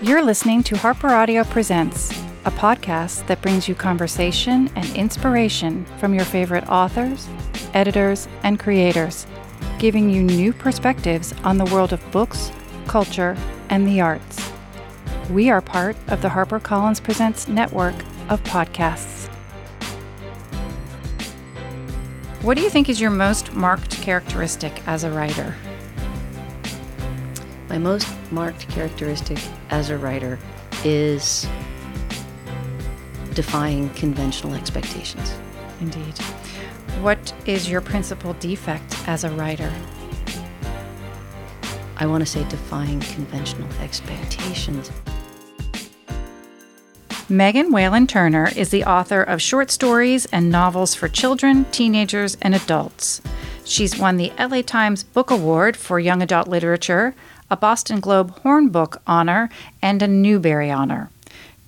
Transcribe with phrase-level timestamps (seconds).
[0.00, 2.12] You're listening to Harper Audio Presents,
[2.44, 7.26] a podcast that brings you conversation and inspiration from your favorite authors,
[7.74, 9.26] editors, and creators,
[9.80, 12.52] giving you new perspectives on the world of books,
[12.86, 13.36] culture,
[13.70, 14.52] and the arts.
[15.30, 17.96] We are part of the HarperCollins Presents network
[18.28, 19.26] of podcasts.
[22.42, 25.56] What do you think is your most marked characteristic as a writer?
[27.68, 29.38] My most marked characteristic
[29.70, 30.38] as a writer
[30.84, 31.46] is
[33.34, 35.34] defying conventional expectations.
[35.80, 36.18] Indeed.
[37.00, 39.72] What is your principal defect as a writer?
[41.96, 44.90] I want to say defying conventional expectations.
[47.28, 52.54] Megan Whalen Turner is the author of short stories and novels for children, teenagers, and
[52.54, 53.20] adults.
[53.64, 57.14] She's won the LA Times Book Award for Young Adult Literature,
[57.50, 59.48] a Boston Globe Horn Book Honor,
[59.80, 61.10] and a Newbery Honor.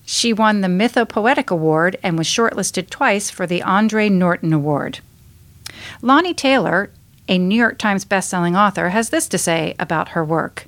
[0.04, 4.98] She won the Mythopoeic Award and was shortlisted twice for the Andre Norton Award.
[6.02, 6.90] Laini Taylor,
[7.28, 10.66] a New York Times bestselling author, has this to say about her work.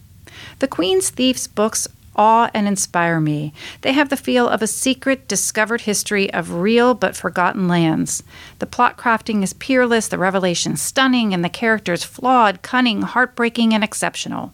[0.60, 3.52] The Queen's Thieves books awe and inspire me.
[3.80, 8.22] They have the feel of a secret, discovered history of real but forgotten lands.
[8.58, 13.82] The plot crafting is peerless, the revelation stunning, and the characters flawed, cunning, heartbreaking, and
[13.82, 14.52] exceptional.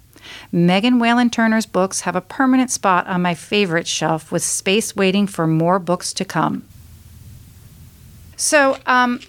[0.52, 5.26] Megan Whalen Turner's books have a permanent spot on my favorite shelf with space waiting
[5.26, 6.64] for more books to come.
[8.36, 9.20] So, um,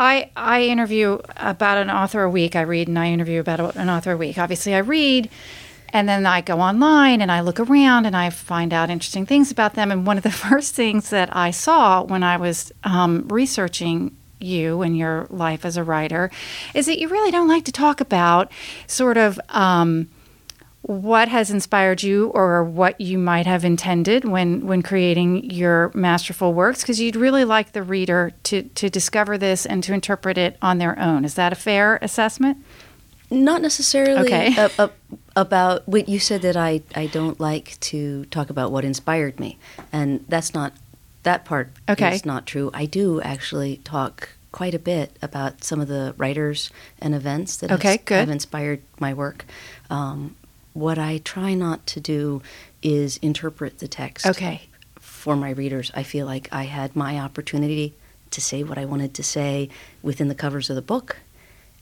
[0.00, 2.56] I, I interview about an author a week.
[2.56, 4.38] I read and I interview about an author a week.
[4.38, 5.28] Obviously, I read
[5.92, 9.50] and then I go online and I look around and I find out interesting things
[9.50, 9.90] about them.
[9.90, 14.80] And one of the first things that I saw when I was um, researching you
[14.80, 16.30] and your life as a writer
[16.74, 18.50] is that you really don't like to talk about
[18.86, 19.38] sort of.
[19.50, 20.08] Um,
[20.82, 26.54] what has inspired you or what you might have intended when when creating your masterful
[26.54, 26.80] works?
[26.80, 30.78] Because you'd really like the reader to to discover this and to interpret it on
[30.78, 31.24] their own.
[31.24, 32.58] Is that a fair assessment?
[33.32, 34.54] Not necessarily okay.
[34.56, 34.90] a, a,
[35.36, 39.56] about what you said that I, I don't like to talk about what inspired me
[39.92, 40.72] and that's not
[41.22, 42.14] that part okay.
[42.14, 42.70] is not true.
[42.74, 47.70] I do actually talk quite a bit about some of the writers and events that
[47.70, 49.44] okay, have, have inspired my work.
[49.90, 50.34] Um,
[50.72, 52.42] what I try not to do
[52.82, 54.26] is interpret the text.
[54.26, 54.68] Okay.
[54.98, 57.94] For my readers, I feel like I had my opportunity
[58.30, 59.68] to say what I wanted to say
[60.02, 61.16] within the covers of the book.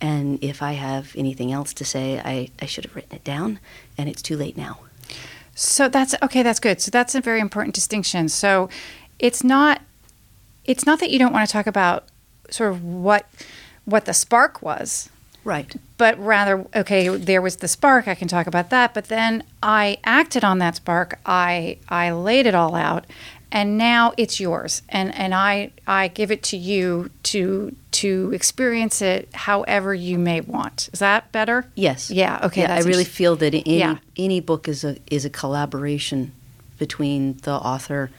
[0.00, 3.58] And if I have anything else to say, I, I should have written it down,
[3.96, 4.80] and it's too late now.
[5.54, 6.80] So that's okay, that's good.
[6.80, 8.28] So that's a very important distinction.
[8.28, 8.68] So
[9.18, 9.82] it's not
[10.64, 12.04] it's not that you don't want to talk about
[12.48, 13.26] sort of what
[13.84, 15.10] what the spark was
[15.48, 15.74] Right.
[15.96, 18.06] But rather, okay, there was the spark.
[18.06, 18.92] I can talk about that.
[18.92, 21.18] But then I acted on that spark.
[21.24, 23.06] I I laid it all out,
[23.50, 24.82] and now it's yours.
[24.90, 30.42] And and I I give it to you to to experience it however you may
[30.42, 30.90] want.
[30.92, 31.64] Is that better?
[31.74, 32.10] Yes.
[32.10, 32.40] Yeah.
[32.42, 32.60] Okay.
[32.60, 33.96] Yeah, I really feel that any Yeah.
[34.18, 36.32] any book is a is a collaboration
[36.78, 38.10] between the author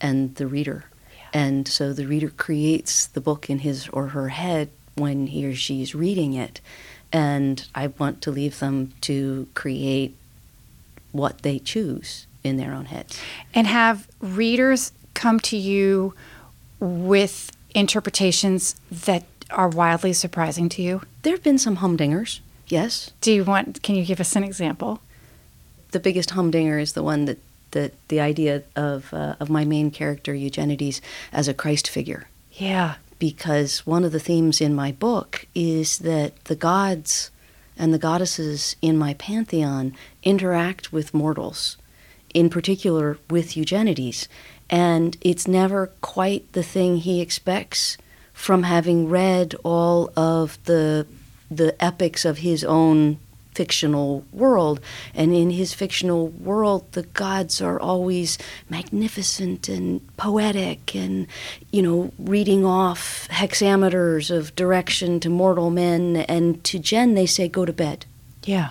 [0.00, 0.86] and the reader.
[1.34, 5.54] And so the reader creates the book in his or her head when he or
[5.54, 6.60] she is reading it.
[7.12, 10.14] And I want to leave them to create
[11.12, 13.18] what they choose in their own heads.
[13.54, 16.14] And have readers come to you
[16.80, 21.02] with interpretations that are wildly surprising to you?
[21.22, 23.10] There have been some humdingers, yes.
[23.20, 23.82] Do you want?
[23.82, 25.00] Can you give us an example?
[25.90, 27.38] The biggest humdinger is the one that,
[27.70, 31.00] that the idea of, uh, of my main character, Eugenides,
[31.32, 32.28] as a Christ figure.
[32.52, 32.96] Yeah.
[33.18, 37.30] Because one of the themes in my book is that the gods
[37.76, 41.76] and the goddesses in my pantheon interact with mortals,
[42.34, 44.28] in particular with Eugenides,
[44.68, 47.96] and it's never quite the thing he expects
[48.32, 51.06] from having read all of the
[51.50, 53.18] the epics of his own
[53.58, 54.78] fictional world
[55.14, 58.38] and in his fictional world the gods are always
[58.70, 61.26] magnificent and poetic and
[61.72, 66.02] you know reading off hexameters of direction to mortal men
[66.34, 68.06] and to Gen they say go to bed
[68.44, 68.68] Yeah.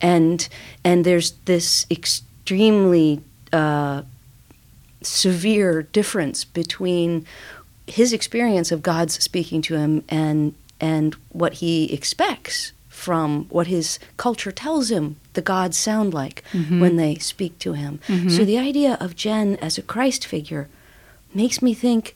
[0.00, 0.48] and
[0.88, 3.20] and there's this extremely
[3.52, 4.02] uh,
[5.02, 7.26] severe difference between
[7.86, 13.98] his experience of God's speaking to him and and what he expects from what his
[14.18, 16.80] culture tells him the gods sound like mm-hmm.
[16.80, 17.98] when they speak to him.
[18.06, 18.28] Mm-hmm.
[18.28, 20.68] So the idea of Gen as a Christ figure
[21.32, 22.14] makes me think,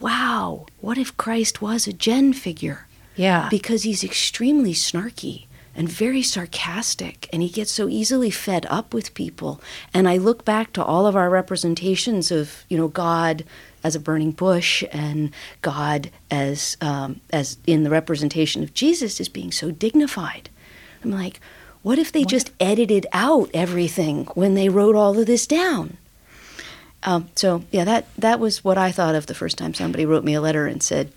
[0.00, 2.88] wow, what if Christ was a Gen figure?
[3.14, 3.48] Yeah.
[3.48, 9.14] Because he's extremely snarky and very sarcastic, and he gets so easily fed up with
[9.14, 9.60] people.
[9.94, 13.44] And I look back to all of our representations of, you know, God
[13.82, 15.30] as a burning bush and
[15.62, 20.50] God as um, as in the representation of Jesus as being so dignified.
[21.04, 21.40] I'm like,
[21.82, 22.28] what if they what?
[22.28, 25.96] just edited out everything when they wrote all of this down?
[27.04, 30.24] Um, so yeah, that that was what I thought of the first time somebody wrote
[30.24, 31.12] me a letter and said,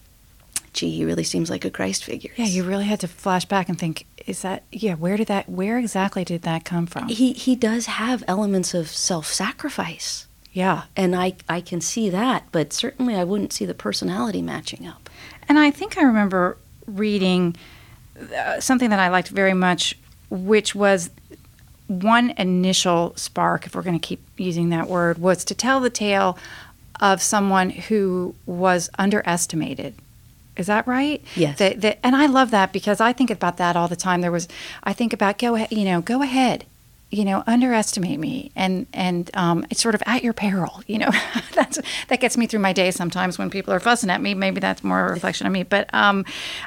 [0.73, 3.67] "Gee, he really seems like a Christ figure." Yeah, you really had to flash back
[3.67, 4.93] and think, "Is that yeah?
[4.93, 5.49] Where did that?
[5.49, 10.27] Where exactly did that come from?" He he does have elements of self-sacrifice.
[10.53, 14.85] Yeah, and I I can see that, but certainly I wouldn't see the personality matching
[14.85, 15.09] up.
[15.47, 17.55] And I think I remember reading
[18.35, 19.97] uh, something that I liked very much,
[20.29, 21.09] which was
[21.87, 25.89] one initial spark, if we're going to keep using that word, was to tell the
[25.89, 26.37] tale
[26.99, 29.95] of someone who was underestimated.
[30.55, 31.23] Is that right?
[31.35, 31.57] Yes.
[31.57, 34.21] The, the, and I love that because I think about that all the time.
[34.21, 34.47] There was,
[34.83, 36.65] I think about go ahead, you know, go ahead,
[37.11, 40.81] you know, underestimate me, and and um, it's sort of at your peril.
[40.87, 41.09] You know,
[41.53, 44.33] that's that gets me through my day sometimes when people are fussing at me.
[44.33, 46.25] Maybe that's more a reflection of me, but um,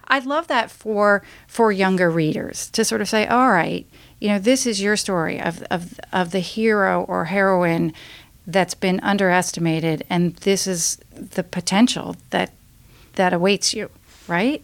[0.09, 3.87] I love that for for younger readers to sort of say, all right,
[4.21, 7.93] you know, this is your story of, of, of the hero or heroine
[8.47, 12.51] that's been underestimated, and this is the potential that
[13.17, 13.91] that awaits you,
[14.27, 14.63] right?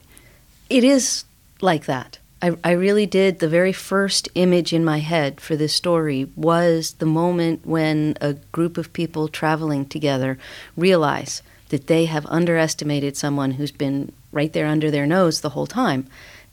[0.69, 1.25] It is
[1.61, 2.20] like that.
[2.43, 3.39] I, I really did.
[3.39, 8.35] The very first image in my head for this story was the moment when a
[8.53, 10.39] group of people traveling together
[10.77, 15.67] realize that they have underestimated someone who's been right there under their nose the whole
[15.67, 16.07] time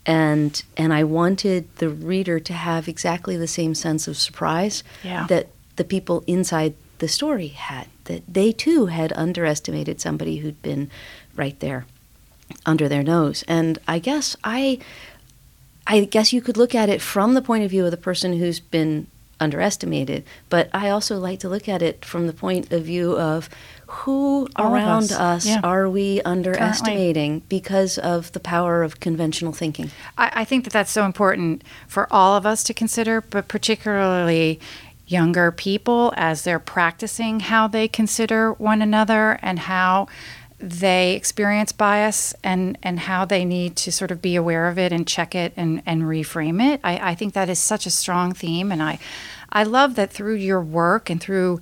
[0.08, 5.26] and and I wanted the reader to have exactly the same sense of surprise yeah.
[5.28, 10.90] that the people inside the story had that they too had underestimated somebody who'd been
[11.36, 11.84] right there
[12.64, 14.78] under their nose and I guess I
[15.88, 18.38] I guess you could look at it from the point of view of the person
[18.38, 19.06] who's been
[19.40, 23.48] underestimated but I also like to look at it from the point of view of
[23.86, 25.60] who All around us, us yeah.
[25.64, 27.46] are we underestimating Currently.
[27.48, 29.90] because of the power of conventional thinking?
[30.18, 34.60] I, I think that that's so important for all of us to consider, but particularly
[35.06, 40.06] younger people as they're practicing how they consider one another and how
[40.58, 44.92] they experience bias and, and how they need to sort of be aware of it
[44.92, 46.80] and check it and, and reframe it.
[46.82, 48.72] I, I think that is such a strong theme.
[48.72, 48.98] And I,
[49.50, 51.60] I love that through your work and through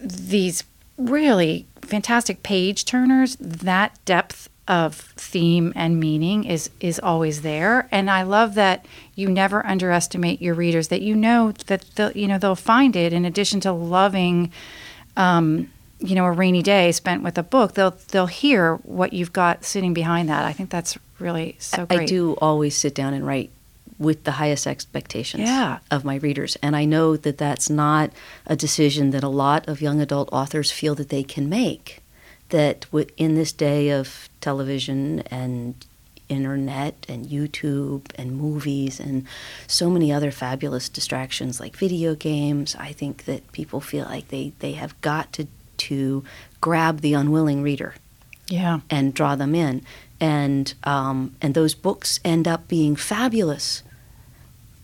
[0.00, 0.64] these
[0.96, 8.10] really fantastic page turners, that depth of theme and meaning is is always there and
[8.10, 8.84] i love that
[9.14, 13.12] you never underestimate your readers that you know that they'll you know they'll find it
[13.12, 14.50] in addition to loving
[15.16, 19.32] um, you know a rainy day spent with a book they'll they'll hear what you've
[19.32, 23.14] got sitting behind that i think that's really so great i do always sit down
[23.14, 23.50] and write
[23.98, 25.78] with the highest expectations yeah.
[25.90, 26.56] of my readers.
[26.62, 28.10] And I know that that's not
[28.46, 32.02] a decision that a lot of young adult authors feel that they can make.
[32.50, 35.74] That in this day of television and
[36.28, 39.24] internet and YouTube and movies and
[39.66, 44.52] so many other fabulous distractions like video games, I think that people feel like they,
[44.58, 45.46] they have got to,
[45.78, 46.24] to
[46.60, 47.94] grab the unwilling reader.
[48.48, 48.80] Yeah.
[48.90, 49.82] And draw them in.
[50.20, 53.82] And um, and those books end up being fabulous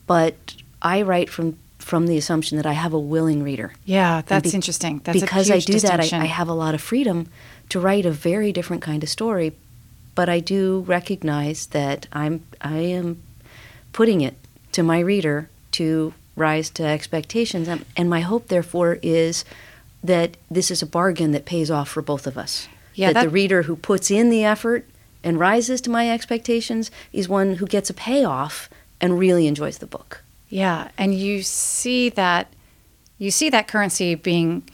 [0.06, 3.72] but I write from from the assumption that I have a willing reader.
[3.84, 5.00] Yeah, that's be- interesting.
[5.04, 7.28] That's because I do that, I, I, have a lot of freedom
[7.70, 9.52] to write a very different kind of story.
[10.14, 13.22] But I do recognize that I'm I am
[13.92, 14.36] putting it
[14.72, 19.44] to my reader to rise to expectations, and my hope, therefore, is
[20.02, 22.68] that this is a bargain that pays off for both of us.
[22.94, 24.86] Yeah, that, that the reader who puts in the effort
[25.24, 28.68] and rises to my expectations is one who gets a payoff
[29.00, 30.22] and really enjoys the book.
[30.48, 32.48] Yeah, and you see that
[33.18, 34.68] you see that currency being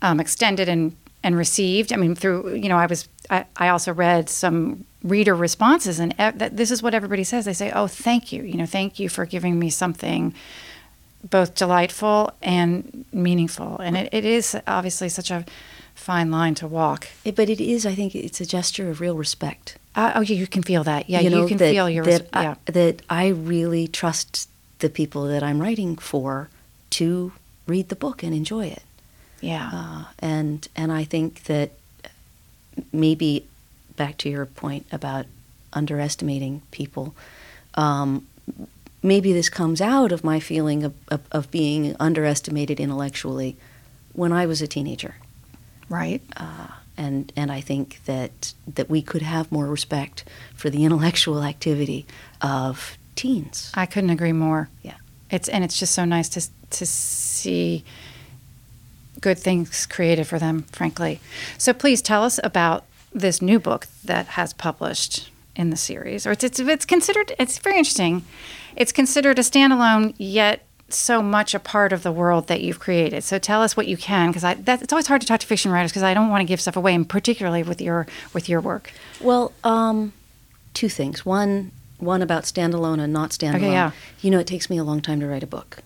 [0.00, 1.92] um, extended and and received.
[1.92, 6.12] I mean, through you know, I was I, I also read some reader responses, and
[6.14, 7.44] e- that this is what everybody says.
[7.44, 10.34] They say, "Oh, thank you, you know, thank you for giving me something."
[11.28, 15.44] Both delightful and meaningful and it, it is obviously such a
[15.94, 19.16] fine line to walk it, but it is i think it's a gesture of real
[19.16, 21.08] respect uh, oh, you can feel that.
[21.08, 22.54] Yeah, you, know, you can that, feel your that, yeah.
[22.66, 24.48] I, that I really trust
[24.78, 26.48] the people that I'm writing for
[26.90, 27.32] to
[27.66, 28.82] read the book and enjoy it.
[29.40, 31.72] Yeah, uh, and and I think that
[32.92, 33.46] maybe
[33.96, 35.26] back to your point about
[35.72, 37.14] underestimating people.
[37.74, 38.26] Um,
[39.02, 43.56] maybe this comes out of my feeling of, of, of, being underestimated intellectually
[44.12, 45.16] when I was a teenager.
[45.88, 46.22] Right.
[46.36, 51.42] Uh, and and I think that that we could have more respect for the intellectual
[51.42, 52.06] activity
[52.40, 53.72] of teens.
[53.74, 54.68] I couldn't agree more.
[54.82, 54.96] Yeah.
[55.30, 57.84] It's and it's just so nice to to see
[59.20, 61.20] good things created for them, frankly.
[61.56, 66.32] So please tell us about this new book that has published in the series, or
[66.32, 67.32] it's it's, it's considered.
[67.38, 68.24] It's very interesting.
[68.76, 73.24] It's considered a standalone, yet so much a part of the world that you've created.
[73.24, 75.90] So tell us what you can, because it's always hard to talk to fiction writers
[75.90, 78.92] because I don't want to give stuff away, and particularly with your with your work.
[79.20, 80.12] Well, um,
[80.74, 81.24] two things.
[81.24, 83.56] One, one about standalone and not standalone.
[83.56, 83.92] Okay, yeah.
[84.20, 85.78] You know, it takes me a long time to write a book,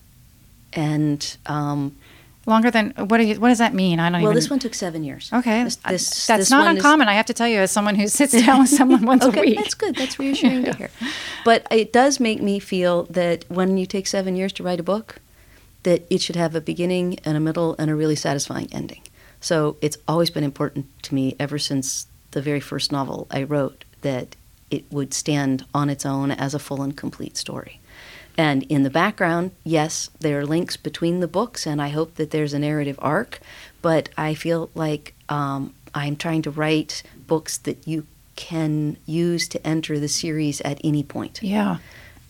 [0.72, 1.96] and um,
[2.46, 3.98] Longer than what do you, what does that mean?
[3.98, 4.36] I don't well, even.
[4.36, 5.30] this one took seven years.
[5.32, 7.08] Okay, This- this- that's this not one is- uncommon.
[7.08, 9.42] I have to tell you, as someone who sits down with someone once okay, a
[9.42, 9.50] week.
[9.54, 9.96] Okay, that's good.
[9.96, 10.90] That's reassuring to hear.
[11.44, 14.84] But it does make me feel that when you take seven years to write a
[14.84, 15.16] book,
[15.82, 19.02] that it should have a beginning and a middle and a really satisfying ending.
[19.40, 23.84] So it's always been important to me ever since the very first novel I wrote
[24.02, 24.36] that
[24.70, 27.80] it would stand on its own as a full and complete story.
[28.38, 32.30] And in the background, yes, there are links between the books, and I hope that
[32.30, 33.40] there's a narrative arc.
[33.80, 39.66] But I feel like um, I'm trying to write books that you can use to
[39.66, 41.42] enter the series at any point.
[41.42, 41.78] Yeah.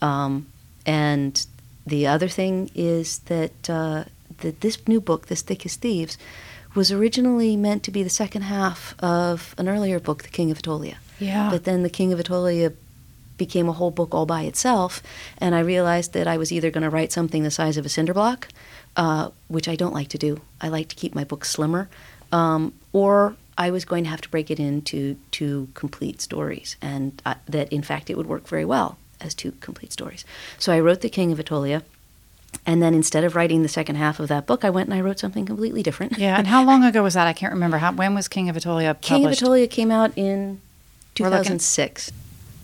[0.01, 0.47] Um,
[0.85, 1.45] and
[1.85, 4.05] the other thing is that uh,
[4.39, 6.17] that this new book, This Thick as Thieves,
[6.75, 10.59] was originally meant to be the second half of an earlier book, The King of
[10.59, 10.97] Attolia.
[11.19, 11.51] Yeah.
[11.51, 12.75] But then The King of Attolia
[13.37, 15.03] became a whole book all by itself,
[15.39, 17.89] and I realized that I was either going to write something the size of a
[17.89, 18.49] cinder block,
[18.97, 20.41] uh, which I don't like to do.
[20.61, 21.89] I like to keep my books slimmer,
[22.33, 27.21] um, or I was going to have to break it into two complete stories, and
[27.27, 30.25] uh, that in fact it would work very well as two complete stories.
[30.59, 31.83] So I wrote The King of Attolia.
[32.65, 35.01] And then instead of writing the second half of that book, I went and I
[35.03, 36.17] wrote something completely different.
[36.17, 36.37] Yeah.
[36.39, 37.27] And how long ago was that?
[37.27, 37.79] I can't remember.
[37.79, 39.05] How, when was King of Attolia published?
[39.05, 40.61] King of Attolia came out in
[41.19, 42.13] We're looking- 2006.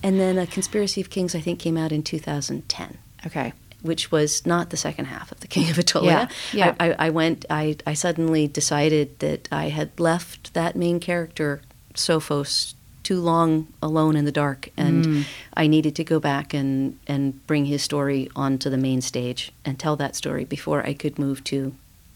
[0.02, 3.52] And then A Conspiracy of Kings, I think, came out in 2010, Okay.
[3.82, 6.28] which was not the second half of The King of Attolia.
[6.52, 6.74] Yeah, yeah.
[6.80, 11.62] I, I, I went, I, I suddenly decided that I had left that main character,
[11.94, 15.24] Sophos, too long alone in the dark, and Mm.
[15.54, 19.76] I needed to go back and, and bring his story onto the main stage and
[19.78, 21.74] tell that story before I could move to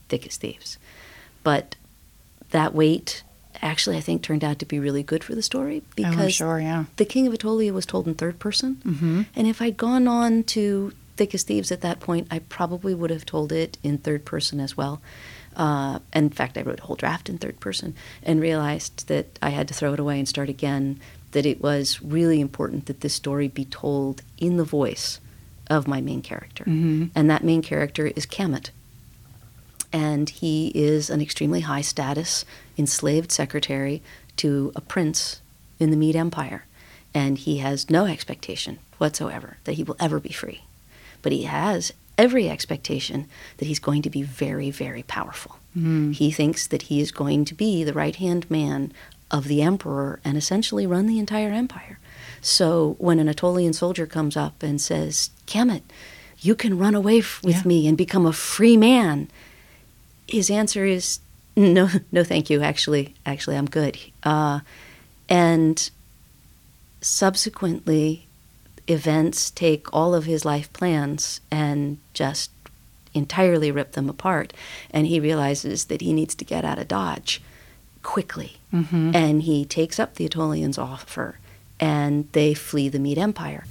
[0.09, 0.79] Thick as Thieves.
[1.43, 1.75] But
[2.51, 3.25] that wait
[3.63, 6.61] actually, I think, turned out to be really good for the story oh, because sure.
[6.61, 6.85] Yeah.
[6.97, 8.77] the King of Attolia was told in third person.
[8.85, 9.23] Mm-hmm.
[9.35, 13.11] And if I'd gone on to Thick as Thieves at that point, I probably would
[13.11, 15.01] have told it in third person as well.
[15.57, 19.51] Uh, in fact, I wrote a whole draft in third person and realized that I
[19.51, 21.01] had to throw it away and start again.
[21.33, 25.21] That it was really important that this story be told in the voice
[25.69, 26.65] of my main character.
[26.65, 27.11] Mhm.
[27.15, 28.71] And that main character is Kamet.
[29.93, 32.45] And he is an extremely high status
[32.79, 34.03] enslaved secretary
[34.37, 35.41] to a prince
[35.79, 36.65] in the Mede Empire.
[37.15, 40.63] And he has no expectation whatsoever that he will ever be free.
[41.23, 43.29] But he has every expectation
[43.59, 45.57] that he's going to be very, very powerful.
[45.77, 46.15] Mm.
[46.15, 48.93] He thinks that he is going to be the right hand man
[49.31, 51.99] of the emperor and essentially run the entire empire.
[52.41, 55.83] So when an Attolian soldier comes up and says, Kamet,
[56.39, 57.63] you can run away f- with Yeah.
[57.65, 59.29] me and become a free man,
[60.29, 61.21] his answer is,
[61.57, 62.63] no, no, thank you.
[62.63, 63.99] Actually, actually, I'm good.
[64.23, 64.61] Uh,
[65.29, 65.91] and
[67.01, 68.27] subsequently,
[68.89, 72.51] events take all of his life plans and just
[73.15, 74.53] entirely rip them apart.
[74.91, 77.41] And he realizes that he needs to get out of Dodge
[78.03, 78.59] quickly.
[78.73, 79.13] Mm-hmm.
[79.15, 81.39] And he takes up the Attolians' offer,
[81.81, 83.65] and they flee the Mede Empire.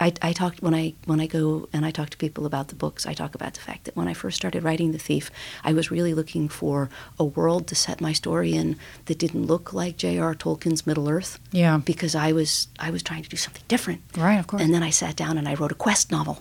[0.00, 2.74] I, I talked when I when I go and I talk to people about the
[2.76, 3.04] books.
[3.06, 5.30] I talk about the fact that when I first started writing The Thief,
[5.64, 6.88] I was really looking for
[7.18, 8.76] a world to set my story in
[9.06, 10.34] that didn't look like J.R.
[10.34, 11.78] Tolkien's Middle Earth, Yeah.
[11.78, 14.02] because I was I was trying to do something different.
[14.16, 14.38] Right.
[14.38, 14.62] Of course.
[14.62, 16.40] And then I sat down and I wrote a quest novel.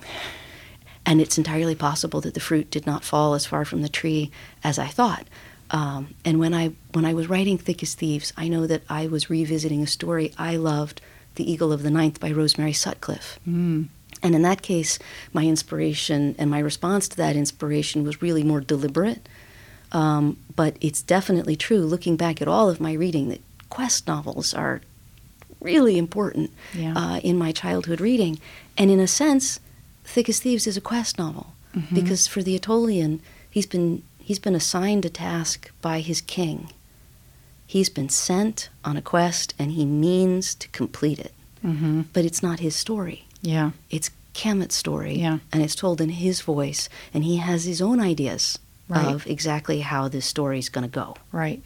[1.05, 4.29] And it's entirely possible that the fruit did not fall as far from the tree
[4.63, 5.25] as I thought.
[5.71, 9.07] Um, and when I when I was writing Thick as Thieves, I know that I
[9.07, 11.01] was revisiting a story I loved,
[11.37, 13.37] The Eagle of the Ninth by Rosemary Sutcliff.
[13.47, 13.87] mm.
[14.23, 14.97] And in that case,
[15.31, 19.29] my inspiration and my response to that inspiration was really more deliberate.
[19.91, 24.53] Um, but it's definitely true, looking back at all of my reading, that quest novels
[24.53, 24.81] are
[25.61, 26.93] really important Yeah.
[26.95, 28.39] uh, in my childhood reading.
[28.77, 29.59] And in a sense,
[30.03, 31.93] Thick as Thieves is a quest novel Mhm.
[31.93, 36.69] because for the Attolian, he's been he's been assigned a task by his king.
[37.67, 41.33] He's been sent on a quest, and he means to complete it.
[41.65, 42.01] Mm-hmm.
[42.13, 43.71] But it's not his story Yeah.
[43.89, 45.39] it's Kamet's story, Yeah.
[45.51, 48.57] and it's told in his voice, and he has his own ideas
[48.87, 49.05] Right.
[49.13, 51.17] of exactly how this story is going to go.
[51.31, 51.61] Right.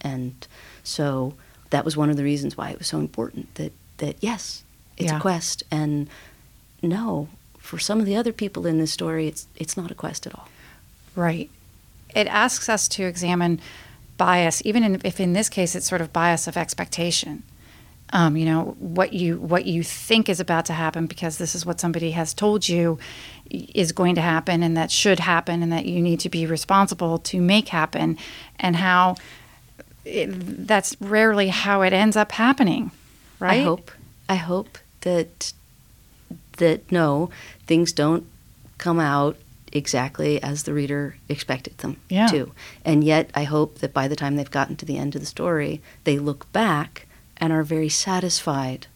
[0.00, 0.34] And
[0.82, 1.34] so
[1.70, 4.64] that was one of the reasons why it was so important that that yes,
[4.96, 5.18] it's Yeah.
[5.18, 6.08] a quest, and
[6.82, 10.26] no, for some of the other people in this story, it's it's not a quest
[10.26, 10.48] at all.
[11.14, 11.48] Right.
[12.14, 13.60] It asks us to examine
[14.16, 17.42] bias, even in, if in this case it's sort of bias of expectation.
[18.12, 21.66] Um, you know what you what you think is about to happen because this is
[21.66, 22.98] what somebody has told you
[23.50, 27.18] is going to happen and that should happen and that you need to be responsible
[27.18, 28.16] to make happen
[28.60, 29.16] and how
[30.04, 30.26] it,
[30.66, 32.90] that's rarely how it ends up happening
[33.40, 33.90] right I hope
[34.28, 35.52] I hope that
[36.58, 37.30] that no
[37.66, 38.26] things don't
[38.78, 39.36] come out
[39.74, 42.28] exactly as the reader expected them Yeah.
[42.28, 42.52] to.
[42.84, 45.26] And yet, I hope that by the time they've gotten to the end of the
[45.26, 48.86] story, they look back and are very satisfied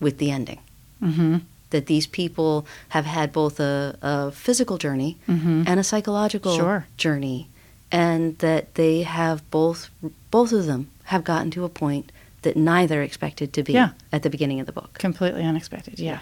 [0.00, 0.60] with the ending.
[1.02, 1.38] mm-hmm.
[1.70, 5.64] That these people have had both a, a physical journey Mm-hmm.
[5.66, 6.86] and a psychological Sure.
[6.96, 7.48] journey,
[7.92, 9.90] and that they have both
[10.30, 12.10] both of them have gotten to a point
[12.42, 13.90] that neither expected to be Yeah.
[14.12, 14.94] at the beginning of the book.
[14.98, 16.20] completely unexpected yeah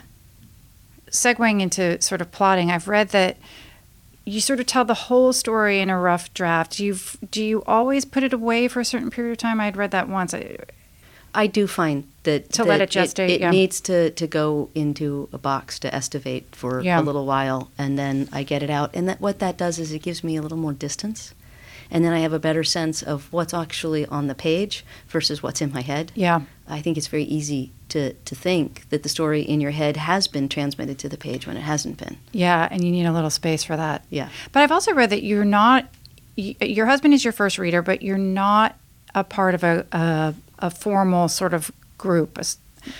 [1.10, 3.36] segueing into sort of plotting i've read that
[4.28, 6.96] you sort of tell the whole story in a rough draft do you
[7.30, 10.08] do you always put it away for a certain period of time i'd read that
[10.08, 10.56] once I-
[11.34, 13.50] I do find that To that let it gestate, It, yeah.
[13.50, 16.98] needs to, to go into a box to estivate for Yeah.
[16.98, 18.90] a little while, and then I get it out.
[18.94, 21.34] And that what that does is it gives me a little more distance,
[21.90, 25.60] and then I have a better sense of what's actually on the page versus what's
[25.60, 26.12] in my head.
[26.14, 29.96] yeah I think it's very easy to to think that the story in your head
[29.96, 32.16] has been transmitted to the page when it hasn't been.
[32.32, 34.28] yeah and you need a little space for that Yeah.
[34.52, 35.86] But I've also read that you're not,
[36.36, 38.76] your husband is your first reader, but you're not
[39.14, 42.44] a part of a, a, a formal sort of group, a,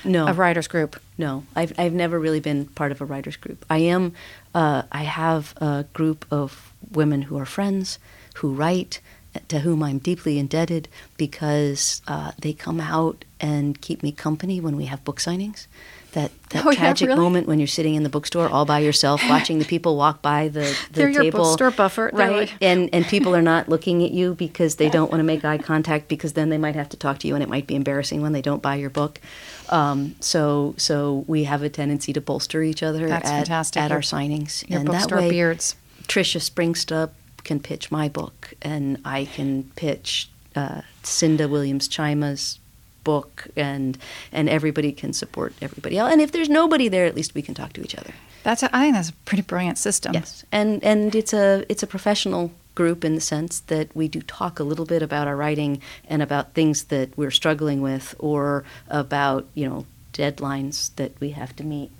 [0.04, 0.26] No.
[0.26, 0.96] a writer's group.
[1.18, 3.64] No, I've I've never really been part of a writers group.
[3.70, 4.12] I am,
[4.54, 7.98] uh, I have a group of women who are friends
[8.36, 9.00] who write,
[9.48, 14.76] to whom I'm deeply indebted because uh, they come out and keep me company when
[14.76, 15.66] we have book signings.
[16.12, 17.20] That that Oh, yeah, tragic really?
[17.20, 20.48] moment when you're sitting in the bookstore all by yourself, watching the people walk by
[20.48, 22.10] the, the They're your table, bookstore buffer.
[22.14, 22.30] Right?
[22.48, 25.44] like- and and people are not looking at you because they don't want to make
[25.44, 27.74] eye contact because then they might have to talk to you and it might be
[27.74, 29.20] embarrassing when they don't buy your book.
[29.68, 33.82] Um, so so we have a tendency to bolster each other That's at, fantastic.
[33.82, 35.76] at Your- our signings, Your and that bookstore way beards.
[36.08, 37.10] Tricia Springstubb
[37.44, 42.58] can pitch my book, and I can pitch uh, Cinda Williams Chima's
[43.04, 43.96] book, and
[44.32, 46.12] and everybody can support everybody else.
[46.12, 48.12] And if there's nobody there, at least we can talk to each other.
[48.42, 50.14] That's a, I think that's a pretty brilliant system.
[50.14, 54.20] Yes, and and it's a it's a professional group in the sense that we do
[54.22, 58.64] talk a little bit about our writing and about things that we're struggling with, or
[58.88, 61.90] about you know deadlines that we have to meet,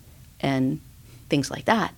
[0.41, 0.81] and
[1.29, 1.95] things like that.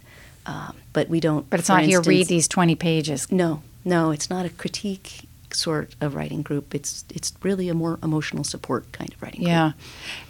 [0.49, 1.49] Um, but we don't.
[1.51, 3.31] But it's not here, read these 20 pages.
[3.31, 6.75] No, no, it's not a critique sort of writing group.
[6.75, 9.51] It's it's really a more emotional support kind of writing group.
[9.51, 9.73] Yeah.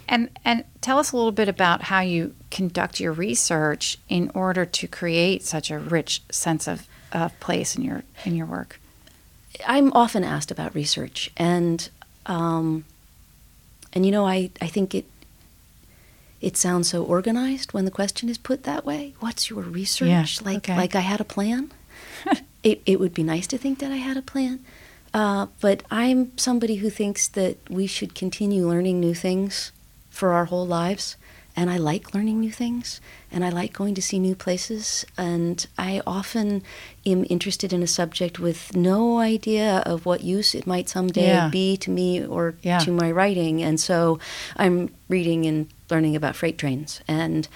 [0.09, 4.65] And and tell us a little bit about how you conduct your research in order
[4.65, 8.81] to create such a rich sense of, of place in your in your work.
[9.67, 11.89] I'm often asked about research, and
[12.27, 12.85] um,
[13.93, 15.05] and you know, I I think it
[16.41, 19.15] it sounds so organized when the question is put that way.
[19.21, 20.09] What's your research?
[20.09, 20.77] Yeah, like okay.
[20.77, 21.71] like I had a plan.
[22.63, 24.61] it it would be nice to think that I had a plan,
[25.15, 29.73] uh, but I'm somebody who thinks that we should continue learning new things
[30.11, 31.17] for our whole lives.
[31.57, 33.01] And I like learning new things,
[33.33, 35.05] and I like going to see new places.
[35.17, 36.63] And I often
[37.05, 41.49] am interested in a subject with no idea of what use it might someday Yeah.
[41.49, 42.79] be to me or Yeah.
[42.85, 43.61] to my writing.
[43.61, 44.21] And so
[44.57, 47.49] I'm reading and learning about freight trains, and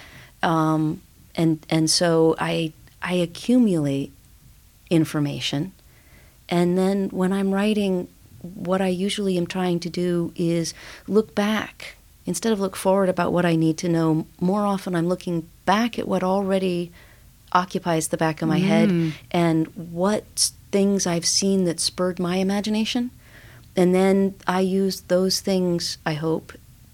[0.42, 1.00] um,
[1.34, 4.12] and and so I I accumulate
[4.90, 5.72] information,
[6.48, 8.08] and then when I'm writing,
[8.42, 10.74] what I usually am trying to do is
[11.06, 14.26] look back instead of look forward about what I need to know.
[14.40, 16.92] More often, I'm looking back at what already
[17.52, 18.64] occupies the back of my Mm.
[18.64, 23.10] head and what things I've seen that spurred my imagination.
[23.76, 26.52] And then I use those things, I hope,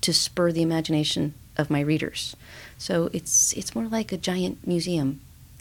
[0.09, 2.35] to spur the imagination of my readers.
[2.79, 5.09] So it's it's more like a giant museum.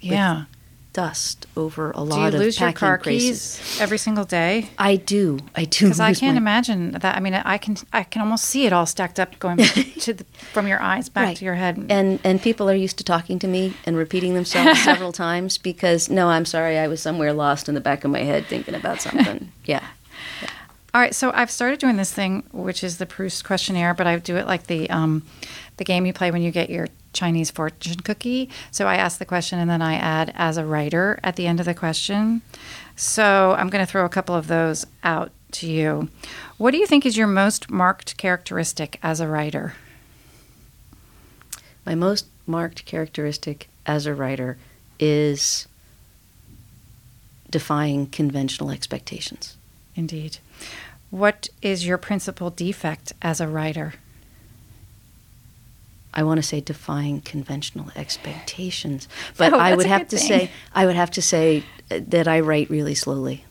[0.01, 0.45] with Yeah.
[0.93, 2.31] Dust over a lot of.
[2.31, 4.69] Do you lose your car keys every single day?
[4.79, 5.39] I do.
[5.61, 5.85] I do.
[5.85, 7.15] Because I can't my- imagine that.
[7.17, 9.57] I mean, I can I can almost see it all stacked up going
[10.05, 11.37] to the, from your eyes back Right.
[11.37, 11.75] to your head.
[11.89, 16.09] And and people are used to talking to me and repeating themselves several times because
[16.09, 19.01] no, I'm sorry, I was somewhere lost in the back of my head thinking about
[19.01, 19.51] something.
[19.65, 19.83] Yeah.
[20.93, 24.17] All right, so I've started doing this thing, which is the Proust questionnaire, but I
[24.17, 25.23] do it like the um,
[25.77, 28.49] the game you play when you get your Chinese fortune cookie.
[28.71, 31.59] So I ask the question and then I add as a writer at the end
[31.59, 32.41] of the question.
[32.95, 36.09] So I'm going to throw a couple of those out to you.
[36.57, 39.73] What do you think is your most marked characteristic as a writer?
[41.85, 44.57] My most marked characteristic as a writer
[44.99, 45.67] is
[47.49, 49.57] defying conventional expectations.
[49.95, 50.37] Indeed.
[51.09, 53.93] What is your principal defect as a writer?
[56.13, 60.27] I want to say defying conventional expectations, but Oh, I would have to thing.
[60.27, 63.45] say I would have to say uh, that I write really slowly.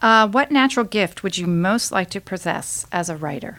[0.00, 3.58] Uh, what natural gift would you most like to possess as a writer?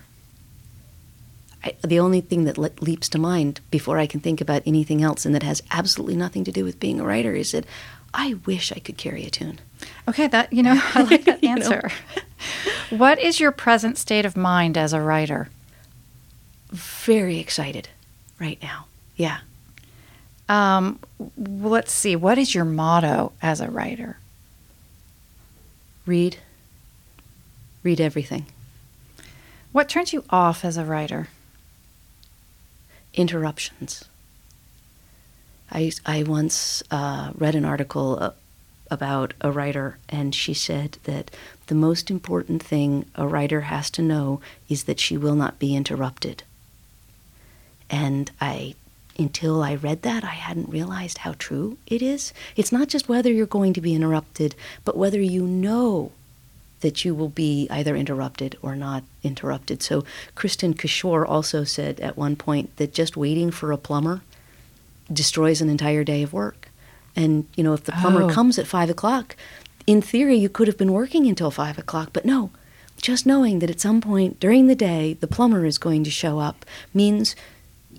[1.63, 5.03] I, the only thing that le- leaps to mind before I can think about anything
[5.03, 7.65] else, and that has absolutely nothing to do with being a writer, is that
[8.13, 9.59] I wish I could carry a tune.
[10.11, 11.61] Okay, that you know, I like that You know.
[11.61, 11.89] answer.
[12.89, 15.47] what is your present state of mind as a writer?
[16.71, 17.87] Very excited
[18.39, 18.85] right now.
[19.15, 19.39] Yeah.
[20.49, 20.99] Um,
[21.37, 22.15] let's see.
[22.17, 24.17] What is your motto as a writer?
[26.05, 26.37] Read.
[27.83, 28.45] Read everything.
[29.71, 31.29] What turns you off as a writer?
[33.13, 34.05] interruptions.
[35.69, 38.31] I, I once uh, read an article uh,
[38.91, 41.31] about a writer, and she said that
[41.67, 45.75] the most important thing a writer has to know is that she will not be
[45.75, 46.43] interrupted.
[47.89, 48.75] And I,
[49.17, 52.33] until I read that, I hadn't realized how true it is.
[52.55, 56.11] It's not just whether you're going to be interrupted, but whether you know
[56.81, 59.81] that you will be either interrupted or not interrupted.
[59.81, 60.03] So
[60.35, 64.21] Kristin Cashore also said at one point that just waiting for a plumber
[65.11, 66.60] destroys an entire day of work.
[67.15, 68.29] And you know, if the plumber Oh.
[68.29, 69.35] comes at five o'clock,
[69.87, 72.51] in theory you could have been working until five o'clock, but no.
[73.01, 76.39] Just knowing that at some point during the day the plumber is going to show
[76.39, 77.35] up means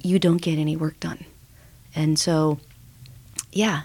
[0.02, 1.24] you don't get any work done.
[1.94, 2.58] And so,
[3.52, 3.82] yeah,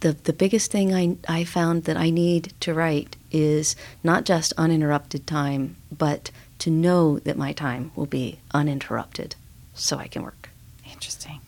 [0.00, 4.52] the the biggest thing I I found that I need to write is not just
[4.58, 9.34] uninterrupted time, but to know that my time will be uninterrupted,
[9.74, 10.50] so I can work.
[10.92, 11.40] Interesting.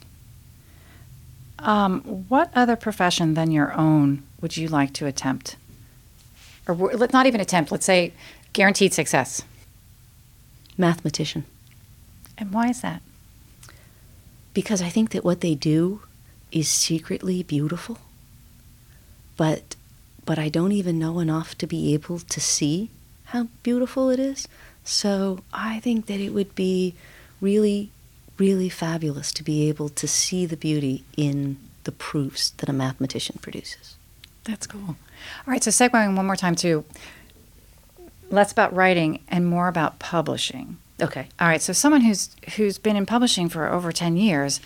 [1.62, 5.56] Um, what other profession than your own would you like to attempt?
[6.66, 7.70] Or let's not even attempt.
[7.72, 8.12] Let's say
[8.52, 9.42] guaranteed success.
[10.78, 11.44] Mathematician,
[12.38, 13.02] And why is that?
[14.54, 16.02] because I think that what they do
[16.50, 17.98] is secretly beautiful,
[19.36, 19.76] but
[20.26, 22.90] but I don't even know enough to be able to see
[23.26, 24.46] how beautiful it is.
[24.84, 26.94] So I think that it would be
[27.40, 27.90] really,
[28.38, 33.38] really fabulous to be able to see the beauty in the proofs that a mathematician
[33.42, 33.96] produces.
[34.44, 34.80] That's cool.
[34.90, 34.96] All
[35.46, 36.84] right, so segueing one more time to
[38.30, 40.78] less about writing and more about publishing.
[41.00, 41.28] Okay.
[41.40, 44.60] All right, so someone who's who's been in publishing for over 10 years,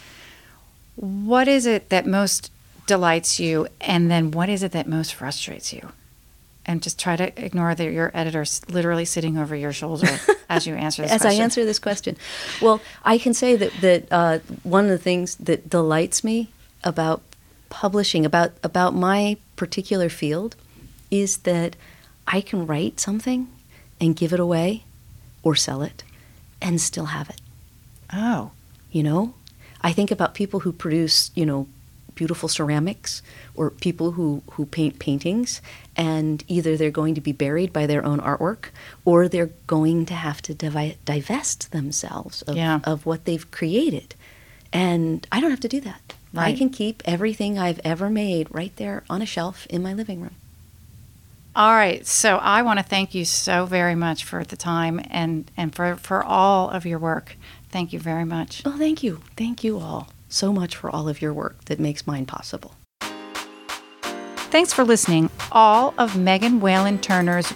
[0.96, 2.50] what is it that most
[2.86, 5.92] delights you and then what is it that most frustrates you?
[6.64, 10.08] And just try to ignore that your editor's literally sitting over your shoulder
[10.48, 11.40] as you answer this As question.
[11.40, 12.16] I answer this question,
[12.60, 16.50] well, I can say that that uh, one of the things that delights me
[16.84, 17.22] about
[17.68, 20.56] publishing, about about my particular field,
[21.10, 21.76] is that
[22.26, 23.48] I can write something
[24.00, 24.84] and give it away,
[25.42, 26.02] or sell it,
[26.60, 27.40] and still have it.
[28.12, 28.50] Oh,
[28.90, 29.34] You know,
[29.82, 31.66] I think about people who produce, you know,
[32.16, 33.22] beautiful ceramics
[33.54, 35.62] or people who, who paint paintings,
[35.96, 38.70] and either they're going to be buried by their own artwork
[39.04, 42.80] or they're going to have to divi- divest themselves of, Yeah.
[42.82, 44.16] of what they've created.
[44.72, 46.14] And I don't have to do that.
[46.38, 50.20] I can keep everything I've ever made right there on a shelf in my living
[50.20, 50.34] room.
[51.54, 52.06] All right.
[52.06, 55.96] So I want to thank you so very much for the time and, and for,
[55.96, 57.36] for all of your work.
[57.70, 58.60] Thank you very much.
[58.66, 59.22] Oh, thank you.
[59.38, 62.74] Thank you all so much for all of your work that makes mine possible.
[64.50, 65.28] Thanks for listening.
[65.52, 67.52] All of Megan Whalen Turner's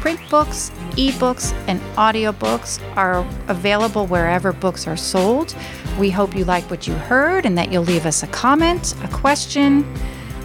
[0.00, 5.54] print books, ebooks, and audiobooks are available wherever books are sold.
[5.98, 9.08] We hope you like what you heard and that you'll leave us a comment, a
[9.08, 9.84] question,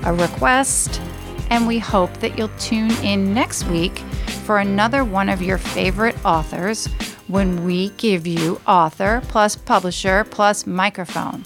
[0.04, 1.02] a request,
[1.50, 4.00] and we hope that you'll tune in next week
[4.46, 6.88] for another one of your favorite authors
[7.28, 11.46] when we give you author plus publisher plus microphone.